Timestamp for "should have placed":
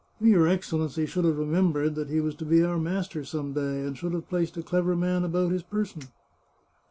3.95-4.57